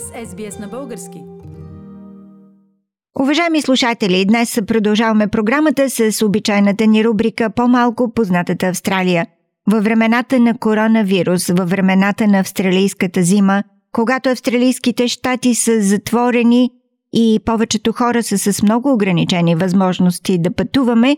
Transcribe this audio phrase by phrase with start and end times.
[0.00, 1.22] с SBS на български.
[3.20, 9.26] Уважаеми слушатели, днес продължаваме програмата с обичайната ни рубрика По-малко познатата Австралия.
[9.70, 13.62] Във времената на коронавирус, във времената на австралийската зима,
[13.92, 16.70] когато австралийските щати са затворени
[17.12, 21.16] и повечето хора са с много ограничени възможности да пътуваме,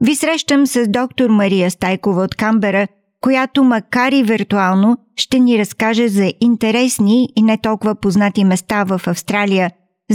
[0.00, 2.88] ви срещам с доктор Мария Стайкова от Камбера–
[3.24, 8.94] която макар и виртуално ще ни разкаже за интересни и не толкова познати места в
[9.12, 9.66] Австралия.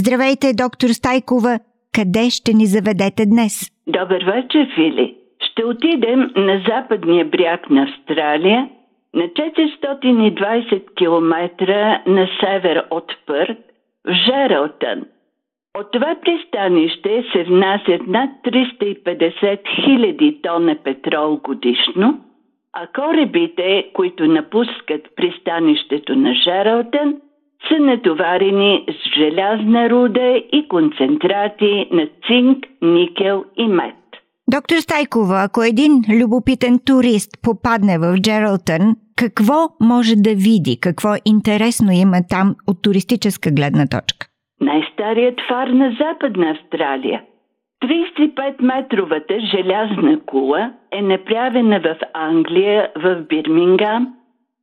[0.01, 1.53] Здравейте, доктор Стайкова!
[1.95, 3.53] Къде ще ни заведете днес?
[3.87, 5.15] Добър вечер, Фили!
[5.47, 8.69] Ще отидем на западния бряг на Австралия,
[9.13, 11.33] на 420 км
[12.07, 13.59] на север от Пърт,
[14.07, 14.99] в Жералтън.
[15.79, 22.19] От това пристанище се внасят над 350 000 тона петрол годишно–
[22.73, 27.15] а корабите, които напускат пристанището на Жералтън,
[27.67, 33.95] са натоварени с желязна руда и концентрати на цинк, никел и мед.
[34.51, 40.79] Доктор Стайкова, ако един любопитен турист попадне в Джералтън, какво може да види?
[40.81, 44.27] Какво интересно има там от туристическа гледна точка?
[44.61, 47.21] Най-старият фар на Западна Австралия–
[47.83, 54.15] 35-метровата желязна кула е направена в Англия, в Бирмингам.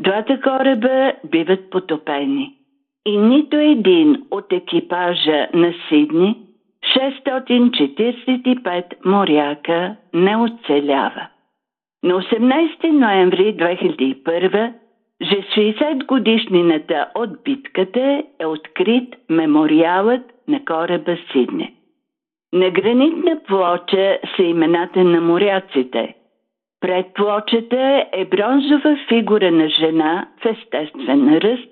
[0.00, 2.54] Двата кораба биват потопени
[3.06, 6.36] и нито един от екипажа на Сидни
[6.96, 11.28] 645 моряка не оцелява.
[12.02, 14.72] На 18 ноември 2001
[15.20, 21.72] же 60 годишнината от битката е открит мемориалът на кораба Сидне.
[22.52, 26.14] На гранитна плоча са имената на моряците.
[26.80, 31.70] Пред плочата е бронзова фигура на жена в естествен ръст,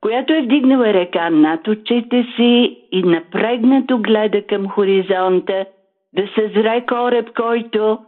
[0.00, 5.66] която е вдигнала ръка над очите си и напрегнато гледа към хоризонта
[6.12, 7.98] да съзре кораб, който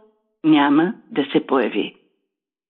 [0.43, 1.95] няма да се появи.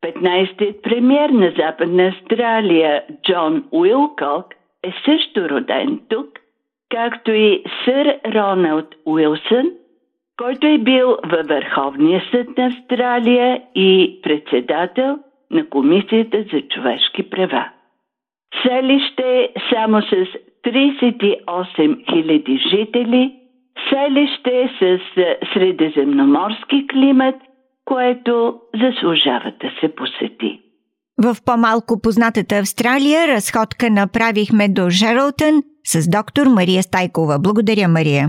[0.05, 4.47] 15-тият премьер на Западна Австралия, Джон Уилкок,
[4.83, 6.29] е също роден тук,
[6.91, 9.71] както и сър Роналд Уилсън–
[10.43, 15.19] който е бил във Върховния съд на Австралия и председател
[15.51, 17.69] на Комисията за човешки права.
[18.63, 20.15] Селище само с
[20.67, 23.35] 38 000 жители,
[23.91, 24.99] селище с
[25.55, 27.35] средиземноморски климат,
[27.85, 30.61] което заслужава да се посети.
[31.25, 37.39] В по-малко познатата Австралия разходка направихме до Жералтън с доктор Мария Стайкова.
[37.39, 38.29] Благодаря, Мария.